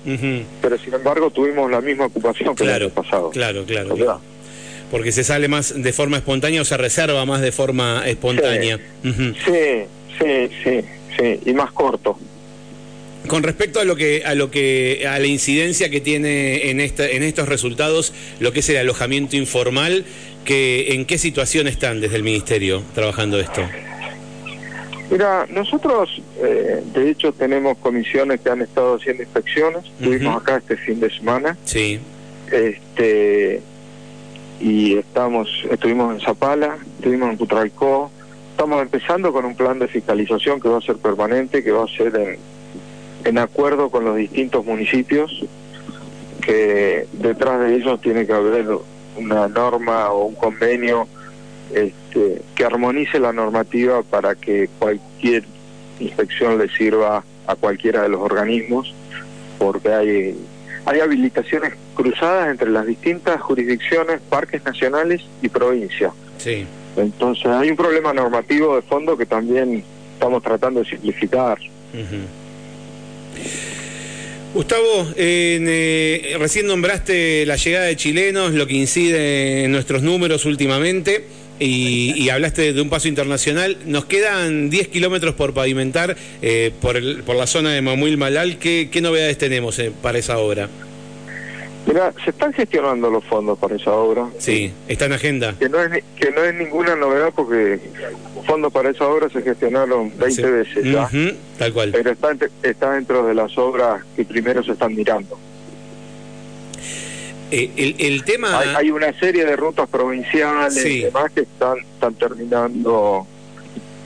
pero 0.62 0.78
sin 0.78 0.94
embargo 0.94 1.32
tuvimos 1.32 1.72
la 1.72 1.82
misma 1.82 2.06
ocupación 2.06 2.56
que 2.56 2.64
el 2.64 2.70
año 2.72 2.90
pasado. 2.90 3.30
Claro, 3.30 3.64
claro. 3.66 4.22
Porque 4.92 5.14
se 5.14 5.24
sale 5.24 5.48
más 5.48 5.74
de 5.82 5.94
forma 5.94 6.18
espontánea 6.18 6.62
o 6.62 6.66
se 6.66 6.76
reserva 6.76 7.26
más 7.26 7.42
de 7.42 7.52
forma 7.52 8.04
espontánea. 8.06 8.80
sí, 9.04 9.86
sí, 10.20 10.50
sí, 10.64 10.82
sí, 11.18 11.40
y 11.46 11.54
más 11.54 11.72
corto. 11.72 12.18
Con 13.32 13.44
respecto 13.44 13.80
a 13.80 13.86
lo 13.86 13.96
que 13.96 14.24
a 14.26 14.36
lo 14.36 14.52
que 14.52 15.08
a 15.08 15.18
la 15.18 15.26
incidencia 15.26 15.90
que 15.90 16.02
tiene 16.02 16.70
en 16.70 16.82
esta, 16.82 17.08
en 17.08 17.24
estos 17.24 17.48
resultados 17.48 18.14
lo 18.42 18.52
que 18.52 18.60
es 18.60 18.68
el 18.68 18.76
alojamiento 18.76 19.38
informal, 19.38 20.04
que 20.44 20.96
en 20.96 21.06
qué 21.06 21.18
situación 21.18 21.70
están 21.70 22.02
desde 22.02 22.18
el 22.18 22.24
ministerio 22.24 22.84
trabajando 22.94 23.40
esto. 23.40 23.62
Mira, 25.10 25.48
nosotros 25.50 26.22
eh, 26.44 26.84
de 26.94 27.10
hecho 27.10 27.32
tenemos 27.32 27.78
comisiones 27.78 28.42
que 28.42 28.50
han 28.50 28.64
estado 28.64 28.96
haciendo 28.96 29.24
inspecciones. 29.24 29.86
Estuvimos 29.86 30.42
acá 30.42 30.58
este 30.58 30.76
fin 30.76 31.00
de 31.00 31.10
semana. 31.10 31.58
Sí. 31.64 32.02
Este 32.52 33.62
y 34.60 34.98
estamos 34.98 35.48
estuvimos 35.72 36.16
en 36.16 36.20
Zapala, 36.20 36.80
estuvimos 36.98 37.30
en 37.30 37.38
Putralcó. 37.38 38.12
Estamos 38.52 38.82
empezando 38.82 39.32
con 39.32 39.46
un 39.46 39.56
plan 39.56 39.80
de 39.80 39.88
fiscalización 39.88 40.60
que 40.60 40.68
va 40.68 40.80
a 40.80 40.82
ser 40.82 40.98
permanente, 40.98 41.64
que 41.64 41.72
va 41.72 41.86
a 41.86 41.88
ser 41.88 42.14
en 42.18 42.51
en 43.26 43.38
acuerdo 43.38 43.90
con 43.90 44.06
los 44.06 44.16
distintos 44.16 44.66
municipios, 44.66 45.46
que 46.42 47.08
detrás 47.14 47.60
de 47.60 47.76
ellos 47.76 48.02
tiene 48.02 48.26
que 48.26 48.34
haber 48.34 48.68
una 49.18 49.48
norma 49.48 50.12
o 50.12 50.26
un 50.26 50.36
convenio 50.36 51.08
este, 51.74 52.42
que 52.56 52.66
armonice 52.66 53.20
la 53.20 53.32
normativa 53.32 54.02
para 54.04 54.36
que 54.36 54.70
cualquier 54.80 55.44
inspección 56.00 56.58
le 56.58 56.68
sirva 56.70 57.24
a 57.48 57.56
cualquiera 57.56 58.04
de 58.04 58.10
los 58.10 58.22
organismos, 58.22 58.94
porque 59.58 59.90
hay, 59.90 60.36
hay 60.86 61.00
habilitaciones 61.00 61.74
cruzadas 61.94 62.50
entre 62.50 62.70
las 62.70 62.86
distintas 62.86 63.40
jurisdicciones, 63.42 64.20
parques 64.30 64.64
nacionales 64.66 65.22
y 65.42 65.50
provincia. 65.50 66.12
Sí. 66.38 66.66
Entonces 66.98 67.46
hay 67.46 67.70
un 67.70 67.78
problema 67.78 68.14
normativo 68.14 68.76
de 68.76 68.82
fondo 68.82 69.18
que 69.18 69.26
también 69.26 69.84
estamos 70.14 70.44
tratando 70.44 70.82
de 70.82 70.90
simplificar. 70.90 71.58
Gustavo, 74.54 75.08
eh, 75.16 76.36
recién 76.38 76.68
nombraste 76.68 77.46
la 77.46 77.56
llegada 77.56 77.86
de 77.86 77.96
chilenos, 77.96 78.54
lo 78.54 78.68
que 78.68 78.74
incide 78.74 79.64
en 79.64 79.72
nuestros 79.72 80.04
números 80.04 80.46
últimamente, 80.46 81.26
y, 81.58 82.28
hablaste 82.30 82.74
de 82.74 82.82
un 82.82 82.90
paso 82.90 83.08
internacional. 83.08 83.78
Nos 83.86 84.06
quedan 84.06 84.70
10 84.70 84.90
kilómetros 84.90 85.36
por 85.36 85.54
pavimentar 85.54 86.18
eh, 86.42 86.72
por, 86.82 87.02
la 87.02 87.48
zona 87.48 87.72
de 87.72 87.82
Mamuil 87.82 88.18
Malal. 88.18 88.58
¿Qué, 88.58 88.90
qué 88.92 89.00
novedades 89.00 89.38
tenemos 89.38 89.80
eh, 89.80 89.92
para 90.02 90.18
esa 90.18 90.38
obra? 90.40 90.68
Mira, 91.86 92.14
se 92.24 92.30
están 92.30 92.54
gestionando 92.54 93.10
los 93.10 93.24
fondos 93.26 93.58
para 93.58 93.76
esa 93.76 93.92
obra. 93.92 94.28
Sí, 94.38 94.72
está 94.88 95.06
en 95.06 95.14
agenda. 95.14 95.56
Que 95.58 95.68
no 95.68 95.82
es, 95.82 96.04
que 96.16 96.32
no 96.32 96.44
es 96.44 96.54
ninguna 96.54 96.96
novedad 96.96 97.34
porque 97.36 97.80
fondos 98.46 98.72
para 98.72 98.92
esa 98.92 99.08
obra 99.08 99.30
se 99.30 99.42
gestionaron 99.42 100.12
20 100.18 100.52
veces 100.52 100.86
ya. 100.86 101.10
tal 101.58 101.74
cual. 101.74 101.92
Pero 101.92 102.12
está, 102.12 102.36
está 102.62 102.94
dentro 102.94 103.26
de 103.26 103.34
las 103.34 103.58
obras 103.58 104.04
que 104.16 104.26
primero 104.26 104.64
se 104.64 104.74
están 104.74 104.96
mirando. 104.96 105.38
Eh, 107.52 107.96
el, 108.00 108.24
tema... 108.24 108.60
Hay, 108.78 108.92
una 108.92 109.12
serie 109.20 109.44
de 109.44 109.58
rutas 109.58 109.90
provinciales 109.90 110.86
y 110.86 111.02
demás 111.02 111.32
que 111.32 111.42
están, 111.42 111.80
están 111.80 112.14
terminando 112.14 113.28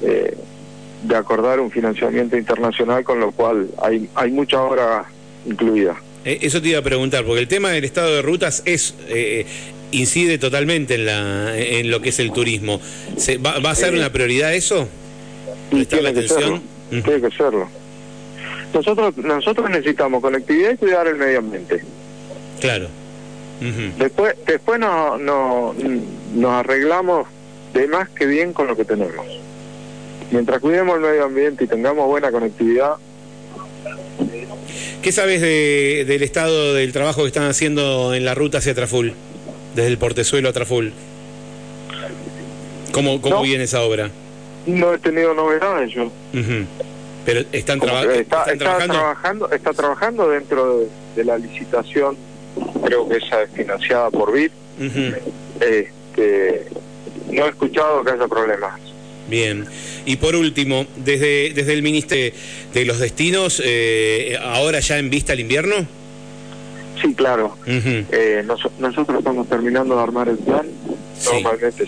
eh, 0.02 0.36
de 1.04 1.16
acordar 1.16 1.60
un 1.60 1.70
financiamiento 1.70 2.36
internacional, 2.38 3.04
con 3.04 3.20
lo 3.20 3.32
cual 3.32 3.70
hay, 3.84 4.10
hay 4.16 4.32
mucha 4.32 4.60
obra 4.64 5.06
incluida. 5.46 5.96
Eh, 6.26 6.40
eso 6.42 6.62
te 6.62 6.70
iba 6.70 6.80
a 6.80 6.84
preguntar, 6.84 7.24
porque 7.24 7.42
el 7.42 7.48
tema 7.48 7.70
del 7.70 7.86
estado 7.86 8.14
de 8.16 8.22
rutas 8.22 8.64
es 8.66 8.96
eh, 9.08 9.46
incide 9.92 10.38
totalmente 10.38 10.96
en, 10.96 11.06
la, 11.06 11.58
en 11.58 11.90
lo 11.92 12.02
que 12.02 12.10
es 12.10 12.20
el 12.20 12.32
turismo. 12.32 12.82
¿Se, 13.18 13.38
va, 13.38 13.54
a 13.58 13.76
ser 13.76 13.94
una 13.94 14.12
prioridad 14.12 14.54
eso? 14.54 14.88
¿Prestar 15.70 16.02
la 16.02 16.10
atención? 16.10 16.62
Tiene 16.90 17.22
que 17.22 17.32
serlo. 17.36 17.70
Nosotros, 18.74 19.16
nosotros 19.18 19.70
necesitamos 19.70 20.22
conectividad 20.22 20.74
y 20.74 20.78
cuidar 20.78 21.08
el 21.08 21.16
medio 21.16 21.40
ambiente. 21.40 21.82
Claro. 22.60 22.88
Después, 23.98 24.36
después 24.46 24.80
no, 24.80 25.18
no, 25.18 25.74
nos 26.36 26.52
arreglamos 26.52 27.28
de 27.74 27.88
más 27.88 28.10
que 28.10 28.26
bien 28.26 28.52
con 28.52 28.68
lo 28.68 28.76
que 28.76 28.84
tenemos. 28.84 29.26
Mientras 30.32 30.60
cuidemos 30.60 30.96
el 30.96 31.02
medio 31.02 31.24
ambiente 31.24 31.64
y 31.64 31.68
tengamos 31.68 32.06
buena 32.08 32.32
conectividad, 32.32 32.96
¿Qué 35.06 35.12
sabes 35.12 35.40
de, 35.40 36.04
del 36.08 36.24
estado 36.24 36.74
del 36.74 36.92
trabajo 36.92 37.22
que 37.22 37.28
están 37.28 37.48
haciendo 37.48 38.16
en 38.16 38.26
la 38.26 38.34
ruta 38.34 38.58
hacia 38.58 38.74
Traful? 38.74 39.14
Desde 39.76 39.90
el 39.90 40.00
portezuelo 40.00 40.50
a 40.50 40.52
Traful. 40.52 40.94
¿Cómo, 42.92 43.22
cómo 43.22 43.44
viene 43.44 43.66
esa 43.66 43.84
obra? 43.84 44.10
No 44.66 44.96
he 44.96 44.98
tenido 44.98 45.36
novedades 45.36 45.92
yo. 45.92 46.12
Pero 47.24 47.42
están, 47.52 47.80
está, 47.84 48.58
trabajando. 48.58 49.52
Está 49.52 49.74
trabajando 49.74 50.28
dentro 50.28 50.88
de, 51.16 51.24
la 51.24 51.38
licitación, 51.38 52.18
creo 52.84 53.08
que 53.08 53.18
esa 53.18 53.44
es 53.44 53.52
financiada 53.52 54.10
por 54.10 54.32
BID. 54.32 54.50
este, 55.60 56.66
no 57.30 57.46
he 57.46 57.50
escuchado 57.50 58.04
que 58.04 58.10
haya 58.10 58.28
problemas. 58.28 58.82
Bien. 59.28 59.66
Y 60.06 60.18
por 60.18 60.36
último, 60.36 60.86
desde, 60.98 61.52
desde 61.54 61.74
el 61.74 61.82
Ministerio 61.82 62.34
de 62.74 62.86
los 62.86 63.00
Destinos, 63.00 63.62
eh, 63.64 64.38
¿ahora 64.42 64.80
ya 64.80 65.00
en 65.00 65.10
vista 65.10 65.34
el 65.34 65.40
invierno? 65.40 65.76
Sí, 67.02 67.14
claro. 67.14 67.58
Eh, 67.66 68.44
nosotros 68.46 69.18
estamos 69.18 69.48
terminando 69.48 69.96
de 69.96 70.04
armar 70.04 70.30
el 70.30 70.38
plan. 70.38 70.68
Normalmente 71.26 71.88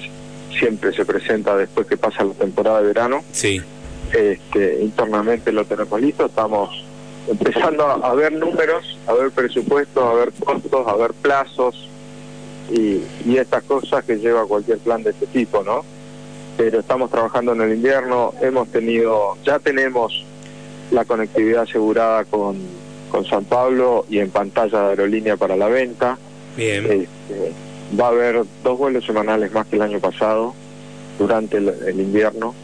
siempre 0.58 0.94
se 0.94 1.06
presenta 1.06 1.56
después 1.56 1.88
que 1.88 1.98
pasa 1.98 2.24
la 2.24 2.34
temporada 2.34 2.82
de 2.82 2.88
verano. 2.88 3.24
Sí. 3.32 3.62
Este, 4.12 4.80
internamente 4.82 5.52
lo 5.52 5.66
tenemos 5.66 6.02
listo. 6.02 6.26
Estamos 6.26 6.84
empezando 7.30 7.86
a, 7.86 8.16
ver 8.16 8.34
números, 8.34 8.98
a 9.06 9.14
ver 9.14 9.32
presupuestos, 9.32 10.04
a 10.04 10.14
ver 10.14 10.32
costos, 10.44 10.88
a 10.88 10.96
ver 10.96 11.14
plazos 11.14 11.88
y, 12.72 13.02
y 13.26 13.38
estas 13.38 13.64
cosas 13.64 14.04
que 14.06 14.16
lleva 14.18 14.46
cualquier 14.46 14.78
plan 14.80 15.04
de 15.04 15.12
este 15.12 15.28
tipo, 15.28 15.64
¿no? 15.64 15.84
Pero 16.58 16.80
estamos 16.80 17.12
trabajando 17.12 17.54
en 17.54 17.62
el 17.62 17.74
invierno, 17.74 18.34
hemos 18.42 18.68
tenido, 18.70 19.38
ya 19.46 19.60
tenemos 19.60 20.26
la 20.92 21.06
conectividad 21.06 21.64
asegurada 21.64 22.26
con, 22.26 22.58
con 23.12 23.26
San 23.26 23.46
Pablo 23.46 24.06
y 24.10 24.20
en 24.20 24.32
pantalla 24.32 24.82
de 24.82 24.90
aerolínea 24.90 25.38
para 25.38 25.56
la 25.56 25.68
venta. 25.68 26.18
Bien. 26.58 26.86
Este, 26.86 27.54
va 28.00 28.08
a 28.08 28.10
haber 28.10 28.44
dos 28.64 28.78
vuelos 28.78 29.06
semanales 29.06 29.52
más 29.54 29.68
que 29.68 29.76
el 29.76 29.84
año 29.84 30.00
pasado 30.00 30.56
durante 31.20 31.58
el, 31.58 32.00
invierno. 32.00 32.56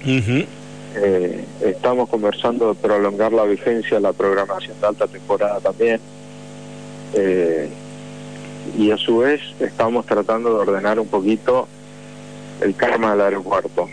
Eh, 0.96 1.44
estamos 1.62 2.10
conversando 2.10 2.74
de 2.74 2.80
prolongar 2.80 3.34
la 3.34 3.44
vigencia 3.46 3.98
de 3.98 4.02
la 4.02 4.14
programación 4.14 4.80
de 4.80 4.88
alta 4.88 5.08
temporada 5.08 5.60
también. 5.60 6.00
Eh, 7.14 7.70
y 8.78 8.92
a 8.92 8.98
su 8.98 9.20
vez 9.20 9.42
estamos 9.60 10.06
tratando 10.06 10.50
de 10.50 10.56
ordenar 10.56 11.00
un 11.00 11.08
poquito 11.08 11.68
el 12.64 12.76
karma 12.76 13.12
del 13.12 13.22
aeropuerto. 13.22 13.90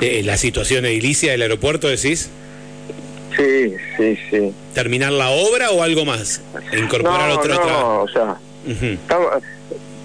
Eh, 0.00 0.22
¿La 0.24 0.36
situación 0.36 0.84
edilicia 0.84 1.32
del 1.32 1.42
aeropuerto 1.42 1.88
decís? 1.88 2.30
Sí, 3.36 3.74
sí, 3.96 4.18
sí. 4.30 4.52
¿Terminar 4.74 5.12
la 5.12 5.30
obra 5.30 5.70
o 5.70 5.82
algo 5.82 6.04
más? 6.04 6.42
¿Incorporar 6.72 7.28
no, 7.28 7.34
otro 7.34 7.54
No, 7.54 8.02
o 8.02 8.08
sea, 8.08 8.36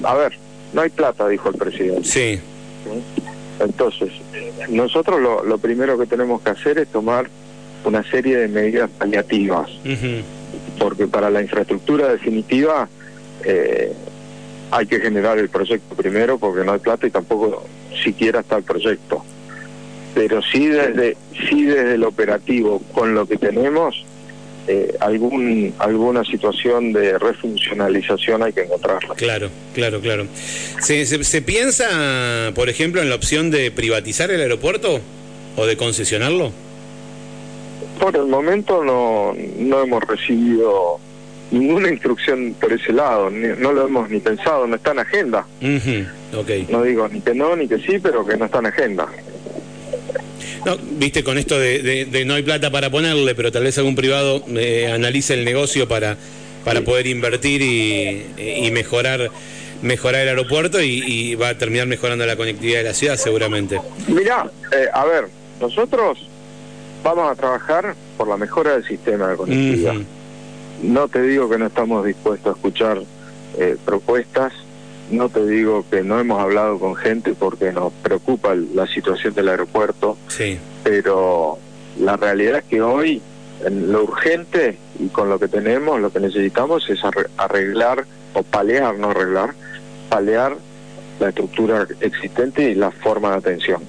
a 0.03 0.15
ver, 0.15 0.33
no 0.73 0.81
hay 0.81 0.89
plata, 0.89 1.27
dijo 1.27 1.49
el 1.49 1.55
presidente. 1.55 2.03
Sí. 2.03 2.39
Entonces, 3.59 4.11
nosotros 4.69 5.19
lo, 5.19 5.43
lo 5.43 5.57
primero 5.57 5.97
que 5.97 6.05
tenemos 6.05 6.41
que 6.41 6.51
hacer 6.51 6.77
es 6.77 6.87
tomar 6.87 7.27
una 7.83 8.03
serie 8.03 8.37
de 8.37 8.47
medidas 8.47 8.89
paliativas, 8.97 9.69
porque 10.79 11.07
para 11.07 11.29
la 11.29 11.41
infraestructura 11.41 12.09
definitiva 12.09 12.87
eh, 13.43 13.93
hay 14.71 14.85
que 14.85 14.99
generar 14.99 15.37
el 15.37 15.49
proyecto 15.49 15.95
primero 15.95 16.37
porque 16.37 16.65
no 16.65 16.73
hay 16.73 16.79
plata 16.79 17.07
y 17.07 17.11
tampoco 17.11 17.65
siquiera 18.03 18.41
está 18.41 18.57
el 18.57 18.63
proyecto. 18.63 19.23
Pero 20.13 20.41
sí 20.41 20.67
desde, 20.67 21.15
sí 21.47 21.63
desde 21.63 21.93
el 21.93 22.03
operativo, 22.03 22.81
con 22.93 23.13
lo 23.13 23.27
que 23.27 23.37
tenemos, 23.37 24.03
eh, 24.67 24.97
algún 24.99 25.73
alguna 25.79 26.25
situación 26.25 26.91
de 26.91 27.17
refuncionalización 27.17 28.43
hay 28.43 28.51
que 28.51 28.63
encontrarla. 28.63 29.15
Claro, 29.15 29.49
claro, 29.73 30.01
claro. 30.01 30.27
¿Se, 30.81 31.05
se, 31.05 31.41
piensa, 31.41 32.51
por 32.53 32.67
ejemplo, 32.67 33.01
en 33.01 33.09
la 33.09 33.15
opción 33.15 33.49
de 33.49 33.71
privatizar 33.71 34.29
el 34.31 34.41
aeropuerto 34.41 34.99
o 35.55 35.65
de 35.65 35.77
concesionarlo? 35.77 36.51
Por 37.99 38.15
el 38.17 38.25
momento 38.25 38.83
no, 38.83 39.33
no 39.57 39.83
hemos 39.83 40.03
recibido 40.03 40.99
ninguna 41.51 41.89
instrucción 41.89 42.55
por 42.59 42.73
ese 42.73 42.91
lado, 42.91 43.29
no 43.29 43.71
lo 43.71 43.87
hemos 43.87 44.09
ni 44.09 44.19
pensado, 44.19 44.67
no 44.67 44.75
está 44.75 44.91
en 44.91 44.99
agenda. 44.99 45.45
okay. 46.35 46.67
No 46.69 46.83
digo 46.83 47.07
ni 47.07 47.21
que 47.21 47.33
no, 47.33 47.55
ni 47.55 47.67
que 47.67 47.77
sí, 47.79 47.99
pero 48.01 48.25
que 48.25 48.37
no 48.37 48.45
está 48.45 48.59
en 48.59 48.65
agenda. 48.67 49.07
No, 50.65 50.77
viste, 50.77 51.23
con 51.23 51.37
esto 51.37 51.57
de, 51.57 52.23
no 52.25 52.33
hay 52.33 52.43
plata 52.43 52.71
para 52.71 52.89
ponerle, 52.89 53.35
pero 53.35 53.51
tal 53.51 53.63
vez 53.63 53.77
algún 53.77 53.95
privado 53.95 54.43
eh, 54.49 54.91
analice 54.91 55.33
el 55.33 55.45
negocio 55.45 55.87
para, 55.87 56.17
para 56.65 56.81
poder 56.81 57.07
invertir 57.07 57.61
y, 57.61 58.69
mejorar 58.71 59.31
mejorar 59.81 60.21
el 60.21 60.29
aeropuerto 60.29 60.81
y, 60.81 61.35
va 61.35 61.49
a 61.49 61.57
terminar 61.57 61.87
mejorando 61.87 62.25
la 62.25 62.35
conectividad 62.35 62.79
de 62.79 62.85
la 62.85 62.93
ciudad 62.93 63.15
seguramente. 63.15 63.79
Mirá, 64.07 64.49
eh, 64.71 64.87
a 64.91 65.05
ver, 65.05 65.27
nosotros 65.61 66.27
vamos 67.03 67.31
a 67.31 67.35
trabajar 67.35 67.95
por 68.17 68.27
la 68.27 68.37
mejora 68.37 68.73
del 68.73 68.85
sistema 68.85 69.27
de 69.27 69.37
conectividad. 69.37 69.95
No 70.81 71.07
te 71.07 71.21
digo 71.21 71.49
que 71.49 71.57
no 71.57 71.67
estamos 71.67 72.05
dispuestos 72.05 72.53
a 72.53 72.55
escuchar 72.55 73.01
eh, 73.57 73.77
propuestas, 73.83 74.53
no 75.11 75.29
te 75.29 75.45
digo 75.45 75.85
que 75.89 76.03
no 76.03 76.19
hemos 76.19 76.39
hablado 76.41 76.79
con 76.79 76.95
gente 76.95 77.33
porque 77.33 77.71
nos 77.71 77.93
preocupa 77.93 78.55
la 78.55 78.85
situación 78.87 79.33
del 79.33 79.49
aeropuerto, 79.49 80.17
sí. 80.27 80.59
pero 80.83 81.57
la 81.99 82.17
realidad 82.17 82.59
es 82.59 82.63
que 82.65 82.81
hoy 82.81 83.21
en 83.65 83.91
lo 83.91 84.03
urgente 84.03 84.77
y 84.99 85.07
con 85.07 85.29
lo 85.29 85.39
que 85.39 85.47
tenemos, 85.47 85.99
lo 85.99 86.11
que 86.11 86.19
necesitamos 86.19 86.87
es 86.89 86.99
arreglar 87.37 88.05
o 88.33 88.43
palear, 88.43 88.97
no 88.99 89.11
arreglar, 89.11 89.53
palear 90.09 90.57
la 91.19 91.29
estructura 91.29 91.87
existente 92.01 92.69
y 92.69 92.75
la 92.75 92.91
forma 92.91 93.31
de 93.31 93.37
atención. 93.37 93.81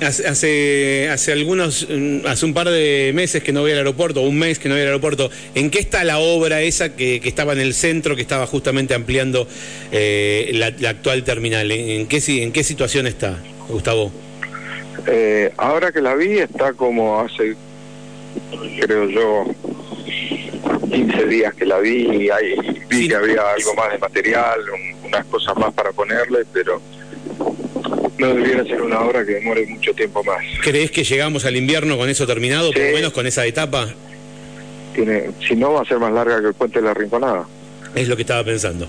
Hace, 0.00 1.08
hace, 1.08 1.32
algunos, 1.32 1.88
mm, 1.90 2.26
hace 2.26 2.46
un 2.46 2.54
par 2.54 2.68
de 2.68 3.10
meses 3.14 3.42
que 3.42 3.52
no 3.52 3.62
voy 3.62 3.72
al 3.72 3.78
aeropuerto, 3.78 4.22
un 4.22 4.38
mes 4.38 4.60
que 4.60 4.68
no 4.68 4.76
voy 4.76 4.82
al 4.82 4.88
aeropuerto. 4.88 5.28
¿En 5.54 5.70
qué 5.70 5.80
está 5.80 6.04
la 6.04 6.18
obra 6.18 6.62
esa 6.62 6.94
que, 6.94 7.20
que 7.20 7.28
estaba 7.28 7.52
en 7.52 7.60
el 7.60 7.74
centro, 7.74 8.14
que 8.14 8.22
estaba 8.22 8.46
justamente 8.46 8.94
ampliando 8.94 9.48
eh, 9.90 10.50
la, 10.54 10.88
actual 10.88 11.24
terminal? 11.24 11.70
¿En 11.72 12.06
qué, 12.06 12.22
¿En 12.42 12.52
qué 12.52 12.62
situación 12.62 13.08
está, 13.08 13.38
Gustavo? 13.68 14.12
Eh, 15.06 15.52
ahora 15.56 15.90
que 15.90 16.00
la 16.00 16.14
vi, 16.14 16.38
está 16.38 16.72
como 16.74 17.20
hace, 17.20 17.56
creo 18.80 19.08
yo, 19.08 19.46
15 20.92 21.24
días 21.26 21.54
que 21.54 21.66
la 21.66 21.78
vi 21.78 22.24
y 22.24 22.30
ahí 22.30 22.54
vi 22.88 23.08
que 23.08 23.14
había 23.14 23.52
algo 23.52 23.74
más 23.74 23.92
de 23.92 23.98
material, 23.98 24.60
unas 25.04 25.24
cosas 25.26 25.56
más 25.56 25.72
para 25.74 25.92
ponerle, 25.92 26.44
pero 26.52 26.80
no 28.18 28.34
debiera 28.34 28.64
ser 28.64 28.82
una 28.82 29.00
obra 29.00 29.24
que 29.24 29.32
demore 29.34 29.66
mucho 29.66 29.94
tiempo 29.94 30.22
más. 30.24 30.38
¿Crees 30.62 30.90
que 30.90 31.04
llegamos 31.04 31.44
al 31.44 31.56
invierno 31.56 31.96
con 31.96 32.08
eso 32.08 32.26
terminado, 32.26 32.72
por 32.72 32.82
lo 32.82 32.92
menos 32.92 33.12
con 33.12 33.26
esa 33.26 33.46
etapa? 33.46 33.88
Tiene, 34.94 35.30
si 35.46 35.54
no, 35.54 35.74
va 35.74 35.82
a 35.82 35.84
ser 35.84 35.98
más 35.98 36.12
larga 36.12 36.40
que 36.40 36.48
el 36.48 36.54
puente 36.54 36.80
de 36.80 36.86
la 36.86 36.94
Rinconada. 36.94 37.46
Es 37.94 38.06
lo 38.06 38.16
que 38.16 38.22
estaba 38.22 38.44
pensando. 38.44 38.86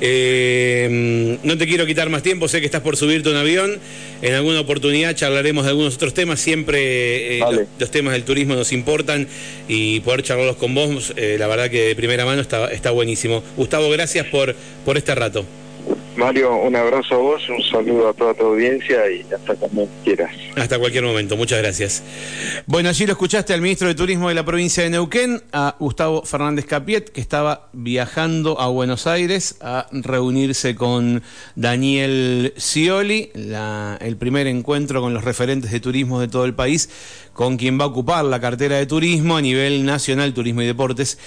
Eh, 0.00 1.38
no 1.42 1.56
te 1.56 1.66
quiero 1.66 1.86
quitar 1.86 2.10
más 2.10 2.22
tiempo, 2.22 2.48
sé 2.48 2.60
que 2.60 2.66
estás 2.66 2.82
por 2.82 2.96
subirte 2.96 3.30
un 3.30 3.36
avión. 3.36 3.78
En 4.20 4.34
alguna 4.34 4.60
oportunidad 4.60 5.14
charlaremos 5.16 5.64
de 5.64 5.70
algunos 5.70 5.94
otros 5.94 6.12
temas. 6.12 6.40
Siempre 6.40 7.38
eh, 7.38 7.66
los, 7.78 7.90
temas 7.90 8.12
del 8.12 8.24
turismo 8.24 8.54
nos 8.54 8.72
importan 8.72 9.26
y 9.68 10.00
poder 10.00 10.22
charlarlos 10.22 10.56
con 10.56 10.74
vos, 10.74 11.14
eh, 11.16 11.36
la 11.38 11.46
verdad 11.46 11.70
que 11.70 11.88
de 11.88 11.96
primera 11.96 12.24
mano 12.24 12.42
está, 12.42 12.70
está 12.70 12.90
buenísimo. 12.90 13.42
Gustavo, 13.56 13.88
gracias 13.90 14.26
por, 14.26 14.54
por 14.84 14.96
este 14.96 15.14
rato. 15.14 15.46
Mario, 16.16 16.54
un 16.56 16.76
abrazo 16.76 17.14
a 17.14 17.18
vos, 17.18 17.42
un 17.48 17.62
saludo 17.62 18.10
a 18.10 18.12
toda 18.12 18.34
tu 18.34 18.44
audiencia 18.44 19.10
y 19.10 19.22
hasta 19.32 19.54
cuando 19.54 19.88
quieras. 20.04 20.30
Hasta 20.56 20.78
cualquier 20.78 21.04
momento, 21.04 21.36
muchas 21.36 21.60
gracias. 21.60 22.02
Bueno, 22.66 22.90
allí 22.90 23.06
lo 23.06 23.12
escuchaste 23.12 23.54
al 23.54 23.62
ministro 23.62 23.88
de 23.88 23.94
Turismo 23.94 24.28
de 24.28 24.34
la 24.34 24.44
provincia 24.44 24.82
de 24.84 24.90
Neuquén, 24.90 25.42
a 25.52 25.74
Gustavo 25.78 26.22
Fernández 26.22 26.66
Capiet, 26.66 27.08
que 27.10 27.20
estaba 27.20 27.68
viajando 27.72 28.60
a 28.60 28.68
Buenos 28.68 29.06
Aires 29.06 29.56
a 29.62 29.86
reunirse 29.90 30.74
con 30.74 31.22
Daniel 31.56 32.52
Scioli, 32.58 33.30
el 33.34 34.16
primer 34.16 34.46
encuentro 34.46 35.00
con 35.00 35.14
los 35.14 35.24
referentes 35.24 35.70
de 35.70 35.80
turismo 35.80 36.20
de 36.20 36.28
todo 36.28 36.44
el 36.44 36.54
país, 36.54 36.90
con 37.32 37.56
quien 37.56 37.80
va 37.80 37.84
a 37.84 37.88
ocupar 37.88 38.26
la 38.26 38.38
cartera 38.40 38.76
de 38.76 38.84
turismo 38.84 39.38
a 39.38 39.40
nivel 39.40 39.86
nacional, 39.86 40.34
turismo 40.34 40.60
y 40.60 40.66
deportes. 40.66 41.18